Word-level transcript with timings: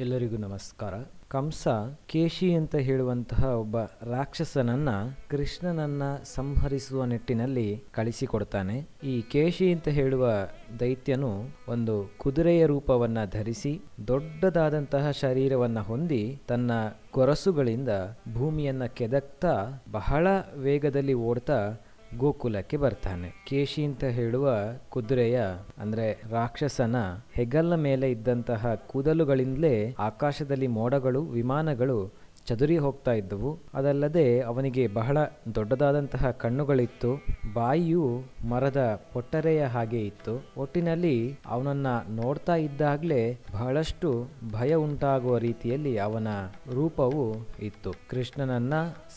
ಎಲ್ಲರಿಗೂ 0.00 0.36
ನಮಸ್ಕಾರ. 0.36 0.94
ಕಂಸ 1.28 1.68
ಕೇಶಿ 2.06 2.54
ಅಂತ 2.54 2.76
ಹೇಳುವಂತಹ 2.76 3.44
ಒಬ್ಬ 3.44 3.76
ರಾಕ್ಷಸನನ್ನ 4.02 4.88
ಕೃಷ್ಣನನ್ನ 5.28 6.02
ಸಂಹರಿಸುವ 6.24 7.04
ನಿಟ್ಟಿನಲ್ಲಿ 7.04 7.82
ಕಳಿಸಿಕೊಡ್ತಾನೆ. 7.92 8.88
ಈ 9.04 9.22
ಕೇಶಿ 9.22 9.72
ಅಂತ 9.72 9.88
ಹೇಳುವ 9.88 10.32
ದೈತ್ಯನು 10.80 11.44
ಒಂದು 11.68 12.12
ಕುದುರೆಯ 12.18 12.66
ರೂಪವನ್ನ 12.66 13.24
ಧರಿಸಿ 13.24 13.80
ದೊಡ್ಡದಾದಂತಹ 14.08 15.10
ಶರೀರವನ್ನ 15.10 15.80
ಹೊಂದಿ 15.80 16.40
ತನ್ನ 16.48 16.70
ಕೊರಸುಗಳಿಂದ 17.10 17.88
ಭೂಮಿಯನ್ನ 18.34 18.84
ಕೆದಕ್ತಾ 18.84 19.70
ಬಹಳ 19.92 20.26
ವೇಗದಲ್ಲಿ 20.56 21.14
ಓಡ್ತಾ 21.14 21.74
ಗೋಕುಲಕ್ಕೆ 22.18 22.76
ಬರ್ತಾನೆ. 22.76 23.44
ಕೇಶಿ 23.46 23.84
ಅಂತ 23.84 24.04
ಹೇಳುವ 24.04 24.54
ಕುದುರೆಯ, 24.88 25.40
ಅಂದ್ರೆ 25.78 26.22
ರಾಕ್ಷಸನ 26.30 26.96
ಹೆಗಲ 27.32 27.74
ಮೇಲೆ 27.74 28.10
ಇದ್ದಂತಹ 28.10 28.74
ಕೂದಲುಗಳಿಂದಲೇ 28.74 29.94
ಆಕಾಶದಲ್ಲಿ 29.98 30.66
ಮೋಡಗಳು, 30.66 31.22
ವಿಮಾನಗಳು 31.22 32.12
ಚದುರಿ 32.46 32.78
ಹೋಗ್ತಾ 32.78 33.12
ಇದ್ದವು. 33.12 33.58
ಅದಲ್ಲದೆ 33.74 34.40
ಅವನಿಗೆ 34.40 34.88
ಬಹಳ 34.88 35.18
ದೊಡ್ಡದಾದಂತಹ 35.54 36.30
ಕಣ್ಣುಗಳಿತ್ತು. 36.30 37.22
ಬಾಯಿಯು 37.54 38.22
ಮರದ 38.48 39.02
ಪೊಟ್ಟರೆಯ 39.12 39.64
ಹಾಗೆ 39.64 40.06
ಇತ್ತು. 40.06 40.44
ಒಟ್ಟಿನಲ್ಲಿ 40.56 41.38
ಅವನನ್ನ 41.46 41.86
ನೋಡ್ತಾ 42.08 42.54
ಇದ್ದಾಗಲೇ 42.54 43.38
ಬಹಳಷ್ಟು 43.52 44.28
ಭಯ 44.52 44.74
ಉಂಟಾಗುವ 44.74 45.38
ರೀತಿಯಲ್ಲಿ 45.38 45.98
ಅವನ 45.98 46.28
ರೂಪವು 46.74 47.48
ಇತ್ತು. 47.62 47.92
ಕೃಷ್ಣನನ್ನ 48.10 48.74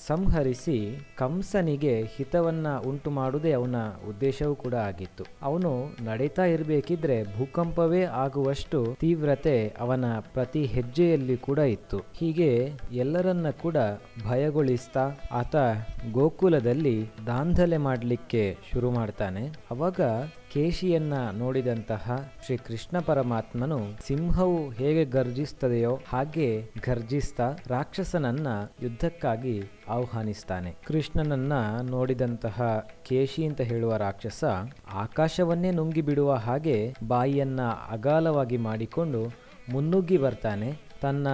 ಸಂಹರಿಸಿ 0.08 1.08
ಕಂಸನಿಗೆ 1.18 2.02
ಹಿತವನ್ನ 2.02 2.68
ಉಂಟು 2.88 3.10
ಮಾಡುವುದೇ 3.10 3.52
ಅವನ 3.52 3.76
ಉದ್ದೇಶವೂ 4.10 4.56
ಕೂಡ 4.56 4.74
ಆಗಿತ್ತು. 4.74 5.24
ಅವನು 5.42 5.96
ನಡೀತಾ 6.04 6.46
ಇರಬೇಕಿದ್ರೆ 6.46 7.24
ಭೂಕಂಪವೇ 7.24 8.04
ಆಗುವಷ್ಟು 8.04 8.98
ತೀವ್ರತೆ 9.00 9.74
ಅವನ 9.80 10.06
ಪ್ರತಿ 10.20 10.64
ಹೆಜ್ಜೆಯಲ್ಲಿ 10.64 11.38
ಕೂಡ 11.38 11.60
ಇತ್ತು. 11.60 11.98
ಹೀಗೆ 12.14 12.72
ಎಲ್ಲರನ್ನ 12.92 13.50
ಕೂಡ 13.50 13.78
ಭಯಗೊಳಿಸ್ತಾ 14.30 15.12
ಆತ 15.32 15.56
ಗೋಕುಲದಲ್ಲಿ 16.12 17.10
ದಾಂಧಲೆ 17.28 17.78
ಮಾಡಲಿಕ್ಕೆ 17.78 18.23
ಶುರು 18.74 18.92
ಮಾಡ್ತಾನೆ. 18.92 19.50
ಅವಾಗ 19.72 20.02
ಕೇಶಿಯನ್ನ 20.54 21.14
ನೋಡಿದಂತಹ 21.32 22.32
ಶ್ರೀ 22.46 22.58
ಕೃಷ್ಣ 22.58 23.00
ಪರಮಾತ್ಮನು 23.00 23.80
ಸಿಂಹವು 24.08 24.70
ಹೇಗೆ 24.70 25.06
ಗರ್ಜಿಸ್ತದೆಯೋ 25.06 26.00
ಹಾಗೆ 26.10 26.64
ಗರ್ಜಿಸ್ತಾ 26.86 27.56
ರಾಕ್ಷಸನನ್ನ 27.68 28.48
ಯುದ್ಧಕ್ಕಾಗಿ 28.82 29.64
ಆಹ್ವಾನಿಸ್ತಾನೆ. 29.90 30.76
ಕೃಷ್ಣನನ್ನ 30.88 31.54
ನೋಡಿದಂತಹ 31.82 32.88
ಕೇಶಿ 33.04 33.46
ಅಂತ 33.46 33.62
ಹೇಳುವ 33.62 33.96
ರಾಕ್ಷಸ 33.96 34.44
ಆಕಾಶವನ್ನೇ 34.94 35.72
ನುಂಗಿ 35.72 36.02
ಬಿಡುವ 36.02 36.34
ಹಾಗೆ 36.34 36.94
ಬಾಯಿಯನ್ನ 37.08 37.62
ಅಗಾಲವಾಗಿ 37.92 38.58
ಮಾಡಿಕೊಂಡು 38.58 39.34
ಮುನ್ನುಗ್ಗಿ 39.72 40.18
ಬರ್ತಾನೆ. 40.18 40.94
ತನ್ನ 41.02 41.28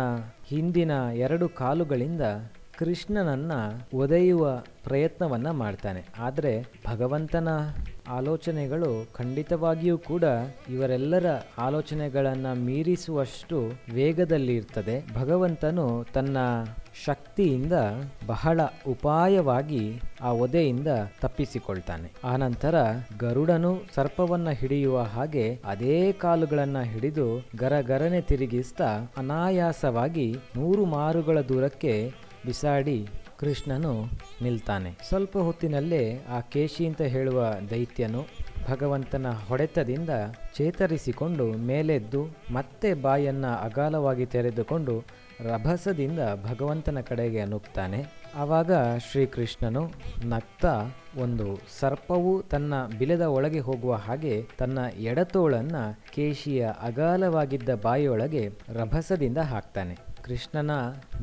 ಹಿಂದಿನ 0.45 0.91
ಎರಡು 1.13 1.49
ಕಾಲುಗಳಿಂದ 1.49 2.21
ಕೃಷ್ಣನನ್ನ 2.79 3.51
ಒದೆಯುವ 3.93 4.63
ಪ್ರಯತ್ನವನ್ನು 4.83 5.53
ಮಾಡ್ತಾನೆ. 5.53 6.01
ಆದರೆ 6.19 6.65
ಭಗವಂತನ 6.87 7.47
ಆಲೋಚನೆಗಳು 8.09 9.07
ಖಂಡಿತವಾಗಿಯೂ 9.13 9.97
ಕೂಡ 9.97 10.23
ಇವರೆಲ್ಲರ 10.69 11.25
ಆಲೋಚನೆಗಳನ್ನು 11.57 12.65
ಮೀರಿಸುವಷ್ಟು 12.65 13.71
ವೇಗದಲ್ಲಿ 13.93 14.55
ಇರ್ತದೆ 14.55 14.95
ಭಗವಂತನು 15.13 16.05
ತನ್ನ 16.13 16.37
ಶಕ್ತಿಯಿಂದ 17.05 17.73
ಬಹಳ 18.27 18.61
ಉಪಾಯವಾಗಿ 18.87 20.01
ಆ 20.21 20.31
ಒದೆಯಿಂದ 20.31 20.87
ತಪ್ಪಿಸಿಕೊಳ್ತಾನೆ. 21.21 22.11
ಆನಂತರ 22.23 22.75
ಗರುಡನು 23.19 23.81
ಸರ್ಪವನ್ನ 23.95 24.49
ಹಿಡಿಯುವ 24.49 25.01
ಹಾಗೆ 25.01 25.59
ಅದೇ 25.65 26.11
ಕಾಲುಗಳನ್ನ 26.11 26.81
ಹಿಡಿದು 26.81 27.27
ಗರಗರನೆ 27.55 28.21
ತಿರುಗಿಸ್ತಾ 28.21 28.89
ಅನಾಯಾಸವಾಗಿ 29.17 30.35
ನೂರು 30.55 30.85
ಮಾರುಗಳ 30.85 31.41
ದೂರಕ್ಕೆ 31.41 31.93
ಬಿಸಾಡಿ 32.45 33.07
ಕೃಷ್ಣನು 33.39 34.05
ನಿಲ್ತಾನೆ. 34.41 34.97
ಸ್ವಲ್ಪ 35.07 35.37
ಹೊತ್ತಿನಲ್ಲೇ 35.37 36.21
ಆ 36.29 36.39
ಕೇಶಿ 36.39 36.87
ಅಂತ 36.87 37.01
ಹೇಳುವ 37.01 37.53
ದೈತ್ಯನು 37.69 38.25
ಭಗವಂತನ 38.69 39.27
ಹೊಡೆತದಿಂದ 39.47 40.09
ಚೇತರಿಸಿಕೊಂಡು 40.55 41.51
ಮೇಲೆದ್ದು 41.51 42.27
ಮತ್ತೆ 42.51 42.93
ಬಾಯನ್ನ 42.93 43.47
ಅಗಾಲವಾಗಿ 43.47 44.25
ತೆರೆದುಕೊಂಡು 44.25 45.03
ರಭಸದಿಂದ 45.39 46.19
ಭಗವಂತನ 46.43 46.99
ಕಡೆಗೆ 46.99 47.45
ನುಗ್ತಾನೆ. 47.45 48.05
ಆವಾಗ 48.35 48.71
ಶ್ರೀಕೃಷ್ಣನು 49.11 49.91
ನಗ್ತಾ 50.25 50.85
ಒಂದು 51.17 51.59
ಸರ್ಪವು 51.79 52.43
ತನ್ನ 52.43 52.73
ಬಿಲದ 52.99 53.21
ಒಳಗೆ 53.21 53.59
ಹೋಗುವ 53.59 53.93
ಹಾಗೆ 53.93 54.45
ತನ್ನ 54.57 54.79
ಎಡತೋಳನ್ನು 54.99 55.99
ಕೇಶಿಯ 56.13 56.67
ಅಗಾಲವಾಗಿದ್ದ 56.81 57.69
ಬಾಯಿಯೊಳಗೆ 57.83 58.49
ರಭಸದಿಂದ 58.67 59.37
ಹಾಕ್ತಾನೆ. 59.37 60.08
ಕೃಷ್ಣನ 60.23 60.71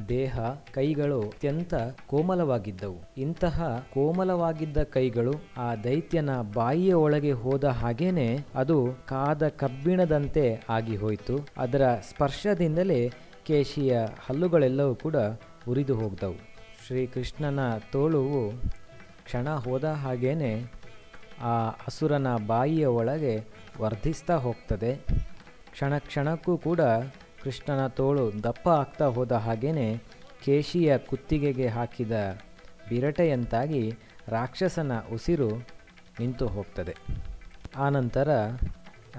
ದೇಹ 0.09 0.39
ಕೈಗಳು 0.73 1.21
ಅತ್ಯಂತ 1.21 1.75
ಕೋಮಲವಾಗಿದ್ದವು. 2.07 3.01
ಇಂತಹ 3.17 3.87
ಕೋಮಲವಾಗಿದ್ದ 3.95 4.83
ಕೈಗಳು 4.83 5.33
ಆ 5.57 5.75
ದೈತ್ಯನ 5.75 6.31
ಬಾಯಿಯ 6.55 6.93
ಒಳಗೆ 6.93 7.33
ಹೋದ 7.33 7.65
ಹಾಗೇನೆ 7.65 8.39
ಅದು 8.55 8.89
ಕಾದ 9.07 9.49
ಕಬ್ಬಿಣದಂತೆ 9.49 10.61
ಆಗಿ 10.71 10.97
ಹೋಯಿತು 10.97 11.37
ಅದರ 11.59 11.89
ಸ್ಪರ್ಶದಿಂದಲೇ 12.11 13.13
ಕೇಶಿಯ 13.47 13.99
ಹಲ್ಲುಗಳೆಲ್ಲವೂ 14.27 14.95
ಕೂಡ 14.95 15.17
ಉರಿದು 15.69 15.95
ಹೋಗ್ದವು. 15.95 16.39
ಶ್ರೀಕೃಷ್ಣನ 16.87 17.61
ತೋಳುವು 17.93 18.51
ಕ್ಷಣ 19.25 19.55
ಹೋದ 19.55 19.85
ಹಾಗೇನೆ 19.85 20.73
ಆ 21.43 21.69
ಅಸುರನ 21.69 22.27
ಬಾಯಿಯ 22.47 22.87
ಒಳಗೆ 22.87 23.45
ವರ್ಧಿಸ್ತಾ 23.81 24.37
ಹೋಗ್ತದೆ. 24.37 24.97
ಕ್ಷಣ 25.73 25.99
ಕ್ಷಣಕ್ಕೂ 25.99 26.59
ಕೂಡ 26.59 26.81
ಕೃಷ್ಣನ 27.47 27.87
ತೋಳು 27.87 28.43
ದಪ್ಪ 28.43 28.69
ಆಗ್ತಾ 28.69 29.07
ಹೋದ 29.07 29.33
ಹಾಗೇನೆ 29.33 30.03
ಕೇಶಿಯ 30.45 30.99
ಕುತ್ತಿಗೆಗೆ 30.99 31.67
ಹಾಕಿದ 31.67 32.39
ಬಿರಟೆಯಂತಾಗಿ 32.89 33.95
ರಾಕ್ಷಸನ 34.29 34.93
ಉಸಿರು 35.13 35.51
ನಿಂತು 36.21 36.47
ಹೋಗ್ತದೆ. 36.47 36.95
ಆನಂತರ 37.77 38.29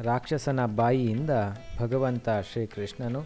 ರಾಕ್ಷಸನ 0.02 0.66
ಬಾಯಿಯಿಂದ 0.66 1.30
ಭಗವಂತ 1.80 2.30
ಶ್ರೀಕೃಷ್ಣನು 2.52 3.22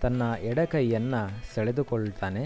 ತನ್ನ 0.00 0.22
ಎಡಕೈಯನ್ನು 0.42 1.54
ಸೆಳೆದುಕೊಳ್ತಾನೆ. 1.54 2.44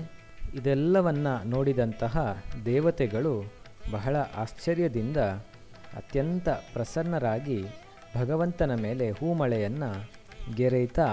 ಇದೆಲ್ಲವನ್ನು 0.55 1.49
ನೋಡಿದಂತಹ 1.49 2.43
ದೇವತೆಗಳು 2.65 3.53
ಬಹಳ 3.93 4.17
ಆಶ್ಚರ್ಯದಿಂದ 4.17 5.17
ಅತ್ಯಂತ 5.97 6.49
ಪ್ರಸನ್ನರಾಗಿ 6.49 7.65
ಭಗವಂತನ 8.19 8.75
ಮೇಲೆ 8.75 9.11
ಹೂಮಳೆಯನ್ನು 9.11 10.11
ಗೆರೆಯುತ್ತಾ 10.57 11.09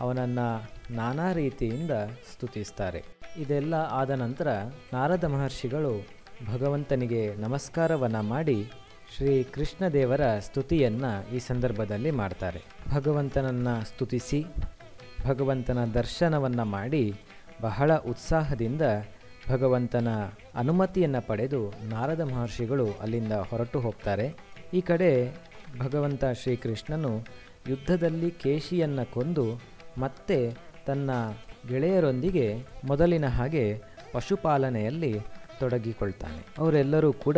ಅವನನ್ನು 0.00 0.70
ನಾನಾ 0.90 1.32
ರೀತಿಯಿಂದ 1.32 1.90
ಸ್ತುತಿಸ್ತಾರೆ. 2.32 3.04
ಇದೆಲ್ಲ 3.36 3.74
ಆದ 3.74 4.10
ನಂತರ 4.10 4.48
ನಾರದ 4.92 5.24
ಮಹರ್ಷಿಗಳು 5.24 6.06
ಭಗವಂತನಿಗೆ 6.52 7.34
ನಮಸ್ಕಾರವನ್ನು 7.34 8.22
ಮಾಡಿ 8.22 8.70
ಶ್ರೀ 9.16 9.42
ಕೃಷ್ಣದೇವರ 9.42 10.38
ಸ್ತುತಿಯನ್ನು 10.38 11.34
ಈ 11.34 11.38
ಸಂದರ್ಭದಲ್ಲಿ 11.38 12.10
ಮಾಡ್ತಾರೆ. 12.10 12.62
ಭಗವಂತನನ್ನು 12.94 13.84
ಸ್ತುತಿಸಿ, 13.84 14.44
ಭಗವಂತನ 15.26 15.84
ದರ್ಶನವನ್ನು 15.84 16.64
ಮಾಡಿ 16.64 17.14
ಬಹಳ 17.60 17.94
ಉತ್ಸಾಹದಿಂದ 17.94 18.82
ಭಗವಂತನ 19.50 20.08
ಅನುಮತಿಯನ್ನು 20.54 21.26
ಪಡೆದು 21.26 21.72
ನಾರದ 21.82 22.20
ಮಹರ್ಷಿಗಳು 22.20 22.86
ಅಲ್ಲಿಂದ 22.92 23.32
ಹೊರಟು 23.32 23.80
ಹೋಗ್ತಾರೆ. 23.80 24.34
ಈ 24.74 24.80
ಕಡೆ 24.80 25.34
ಭಗವಂತ 25.78 26.24
ಶ್ರೀಕೃಷ್ಣನು 26.24 27.26
ಯುದ್ಧದಲ್ಲಿ 27.68 28.30
ಕೇಶಿಯನ್ನು 28.30 29.12
ಕೊಂದು 29.14 29.60
ಮತ್ತೆ 29.98 30.54
ತನ್ನ 30.86 31.10
ಗೆಳೆಯರೊಂದಿಗೆ 31.68 32.54
ಮೊದಲಿನ 32.84 33.26
ಹಾಗೆ 33.26 33.80
ಪಶುಪಾಲನೆಯಲ್ಲಿ 34.12 35.20
ತೊಡಗಿಕೊಳ್ತಾನೆ. 35.58 36.46
ಅವರೆಲ್ಲರೂ 36.58 37.12
ಕೂಡ 37.12 37.36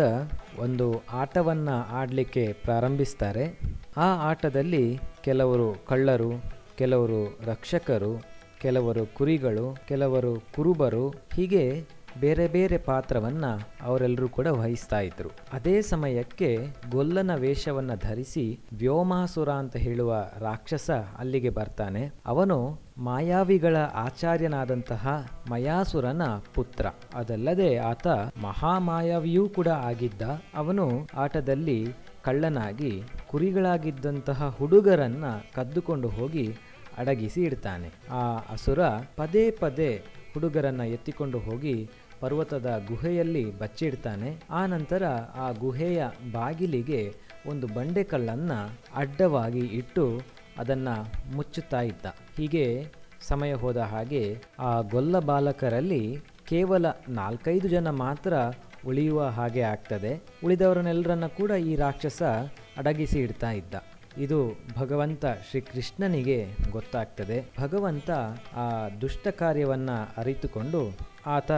ಒಂದು 0.58 1.02
ಆಟವನ್ನು 1.12 1.72
ಆಡಲಿಕ್ಕೆ 1.72 2.52
ಪ್ರಾರಂಭಿಸ್ತಾರೆ. 2.52 3.58
ಆ 3.96 4.30
ಆಟದಲ್ಲಿ 4.30 4.98
ಕೆಲವರು 5.22 5.76
ಕಳ್ಳರು, 5.88 6.30
ಕೆಲವರು 6.76 7.38
ರಕ್ಷಕರು, 7.44 8.22
ಕೆಲವರು 8.60 9.14
ಕುರಿಗಳು, 9.14 9.76
ಕೆಲವರು 9.88 10.42
ಕುರುಬರು, 10.56 11.08
ಹೀಗೆ 11.08 11.84
ಬೇರೆ 12.20 12.48
ಬೇರೆ 12.48 12.78
ಪಾತ್ರವನ್ನು 12.78 13.68
ಅವರೆಲ್ಲರೂ 13.82 14.28
ಕೂಡ 14.28 14.46
ವಹಿಸ್ತಾ 14.46 15.00
ಇದ್ರು. 15.00 15.30
ಅದೇ 15.52 15.82
ಸಮಯಕ್ಕೆ 15.82 16.58
ಗೊಲ್ಲನ 16.90 17.34
ವೇಷವನ್ನ 17.34 17.94
ಧರಿಸಿ 17.94 18.60
ವ್ಯೋಮಾಸುರ 18.72 19.48
ಅಂತ 19.48 19.76
ಹೇಳುವ 19.76 20.24
ರಾಕ್ಷಸ 20.38 20.90
ಅಲ್ಲಿಗೆ 20.90 21.50
ಬರ್ತಾನೆ. 21.50 22.12
ಅವನು 22.26 22.80
ಮಾಯಾವಿಗಳ 22.98 23.76
ಆಚಾರ್ಯನಾದಂತಹ 23.76 25.32
ಮಯಾಸುರನ 25.50 26.22
ಪುತ್ರ. 26.54 26.86
ಅದಲ್ಲದೆ 27.14 27.76
ಆತ 27.76 28.06
ಮಹಾಮಾಯಾವಿಯೂ 28.42 29.48
ಕೂಡ 29.48 29.68
ಆಗಿದ್ದ. 29.68 30.22
ಅವನು 30.54 31.08
ಆಟದಲ್ಲಿ 31.14 31.86
ಕಳ್ಳನಾಗಿ 32.22 33.02
ಕುರಿಗಳಾಗಿದ್ದಂತಹ 33.26 34.48
ಹುಡುಗರನ್ನ 34.58 35.24
ಕದ್ದುಕೊಂಡು 35.54 36.08
ಹೋಗಿ 36.08 36.54
ಅಡಗಿಸಿ 36.98 37.42
ಇಡ್ತಾನೆ. 37.42 37.90
ಆ 38.10 38.36
ಅಸುರ 38.36 38.78
ಪದೇ 39.16 39.50
ಪದೇ 39.50 40.02
ಹುಡುಗರನ್ನ 40.34 40.80
ಎತ್ತಿಕೊಂಡು 40.80 41.38
ಹೋಗಿ 41.38 41.90
ಪರ್ವತದ 42.20 42.82
ಗುಹೆಯಲ್ಲಿ 42.88 43.58
ಬಚ್ಚಿಡ್ತಾನೆ. 43.58 44.42
ಆ 44.50 44.66
ನಂತರ 44.66 45.02
ಆ 45.34 45.50
ಗುಹೆಯ 45.50 46.04
ಬಾಗಿಲಿಗೆ 46.32 47.14
ಒಂದು 47.46 47.66
ಬಂಡೆಕಲ್ಲನ್ನು 47.66 48.78
ಅಡ್ಡವಾಗಿ 48.94 49.58
ಇಟ್ಟು 49.58 50.20
ಅದನ್ನು 50.58 50.94
ಮುಚ್ಚುತ್ತಾ 51.36 51.80
ಇದ್ದ. 51.80 52.06
ಹೀಗೆ 52.36 52.86
ಸಮಯ 53.28 53.52
ಹೋದ 53.52 53.76
ಹಾಗೆ 53.76 54.38
ಆ 54.58 54.80
ಗೊಲ್ಲ 54.80 55.18
ಬಾಲಕರಲ್ಲಿ 55.18 56.18
ಕೇವಲ 56.48 56.86
ನಾಲ್ಕೈದು 57.08 57.68
ಜನ 57.68 57.90
ಮಾತ್ರ 57.90 58.34
ಉಳಿಯುವ 58.86 59.24
ಹಾಗೆ 59.24 59.60
ಆಗ್ತದೆ. 59.60 60.22
ಉಳಿದವರನ್ನೆಲ್ಲರನ್ನ 60.44 61.26
ಕೂಡ 61.26 61.50
ಈ 61.50 61.76
ರಾಕ್ಷಸ 61.76 62.22
ಅಡಗಿಸಿ 62.78 63.18
ಇಡ್ತಾ 63.18 63.50
ಇದ್ದ. 63.50 63.74
ಇದು 64.18 64.58
ಭಗವಂತ 64.78 65.26
ಶ್ರೀಕೃಷ್ಣನಿಗೆ 65.26 66.46
ಗೊತ್ತಾಗ್ತದೆ. 66.70 67.52
ಭಗವಂತ 67.60 68.10
ಆ 68.56 68.88
ದುಷ್ಟ 69.00 69.28
ಕಾರ್ಯವನ್ನ 69.28 69.90
ಅರಿತುಕೊಂಡು 70.16 70.98
ಆತ 71.26 71.52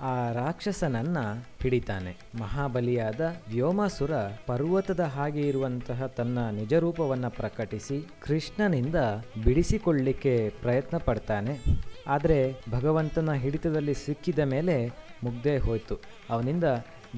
ಆ 0.00 0.32
ರಾಕ್ಷಸನನ್ನ 0.32 1.18
ಹಿಡಿತಾನೆ. 1.62 2.16
ಮಹಾಬಲಿಯಾದ 2.40 3.20
ವ್ಯೋಮಾಸುರ 3.20 4.10
ಪರ್ವತದ 4.46 5.00
ಹಾಗೆ 5.00 5.40
ಇರುವಂತಹ 5.40 6.06
ತನ್ನ 6.06 6.50
ನಿಜರೂಪವನ್ನ 6.50 7.28
ಪ್ರಕಟಿಸಿ 7.28 8.08
ಕೃಷ್ಣನಿಂದ 8.22 8.96
ಬಿಡಿಸಿಕೊಳ್ಳಿಕ್ಕೆ 9.44 10.54
ಪ್ರಯತ್ನ 10.60 10.96
ಪಡ್ತಾನೆ. 10.96 11.58
ಆದರೆ 12.06 12.60
ಭಗವಂತನ 12.70 13.32
ಹಿಡಿತದಲ್ಲಿ 13.32 13.94
ಸಿಕ್ಕಿದ 13.94 14.38
ಮೇಲೆ 14.38 14.88
ಮುಗ್ದೇ 15.22 15.58
ಹೋಯಿತು. 15.58 16.00
ಅವನಿಂದ 16.30 16.64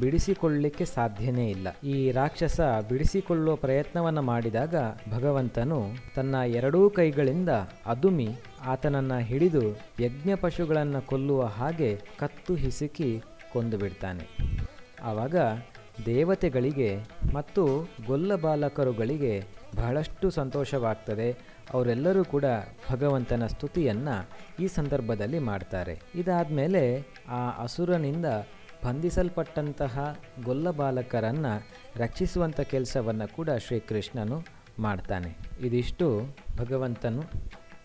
ಬಿಡಿಸಿಕೊಳ್ಳಲಿಕ್ಕೆ 0.01 0.85
ಸಾಧ್ಯನೇ 0.85 1.51
ಇಲ್ಲ. 1.51 1.69
ಈ 1.85 2.11
ರಾಕ್ಷಸ 2.11 2.61
ಬಿಡಿಸಿಕೊಳ್ಳುವ 2.89 3.57
ಪ್ರಯತ್ನವನ್ನು 3.57 4.23
ಮಾಡಿದಾಗ 4.23 4.75
ಭಗವಂತನು 5.15 5.87
ತನ್ನ 6.15 6.35
ಎರಡೂ 6.47 6.91
ಕೈಗಳಿಂದ 6.91 7.49
ಅದುಮಿ 7.87 8.29
ಆತನನ್ನ 8.65 9.19
ಹಿಡಿದು 9.19 9.63
ಯಜ್ಞ 10.01 10.31
ಪಶುಗಳನ್ನು 10.41 11.03
ಕೊಲ್ಲುವ 11.03 11.45
ಹಾಗೆ 11.45 12.01
ಕತ್ತು 12.19 12.55
ಹಿಸುಕಿ 12.55 13.23
ಕೊಂದು 13.53 13.79
ಬಿಡ್ತಾನೆ. 13.79 14.27
ಆವಾಗ 15.03 15.37
ದೇವತೆಗಳಿಗೆ 16.07 16.99
ಮತ್ತು 17.35 17.89
ಗೊಲ್ಲ 18.07 18.35
ಬಾಲಕರುಗಳಿಗೆ 18.35 19.45
ಬಹಳಷ್ಟು 19.77 20.31
ಸಂತೋಷವಾಗ್ತದೆ. 20.31 21.61
ಅವರೆಲ್ಲರೂ 21.75 22.25
ಕೂಡ 22.25 22.45
ಭಗವಂತನ 22.91 23.47
ಸ್ತುತಿಯನ್ನು 23.47 24.29
ಈ 24.65 24.67
ಸಂದರ್ಭದಲ್ಲಿ 24.67 25.39
ಮಾಡ್ತಾರೆ. 25.39 26.01
ಇದಾದ 26.15 26.53
ಮೇಲೆ 26.53 27.07
ಆ 27.29 27.51
ಅಸುರನಿಂದ 27.51 28.27
ಬಂಧಿಸಲ್ಪಟ್ಟಂತಹ 28.85 30.19
ಗೊಲ್ಲ 30.45 30.71
ಬಾಲಕರನ್ನು 30.71 31.67
ರಕ್ಷಿಸುವಂಥ 31.97 32.61
ಕೆಲಸವನ್ನು 32.61 33.37
ಕೂಡ 33.37 33.51
ಶ್ರೀಕೃಷ್ಣನು 33.51 34.43
ಮಾಡ್ತಾನೆ. 34.79 35.37
ಇದಿಷ್ಟು 35.61 36.37
ಭಗವಂತನು 36.57 37.23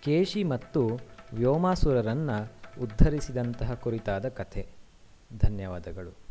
ಕೇಶಿ 0.03 0.43
ಮತ್ತು 0.43 0.99
ವ್ಯೋಮಾಸುರರನ್ನು 1.33 2.51
ಉದ್ಧರಿಸಿದಂತಹ 2.81 3.73
ಕುರಿತಾದ 3.73 4.27
ಕಥೆ. 4.27 4.67
ಧನ್ಯವಾದಗಳು. 5.45 6.24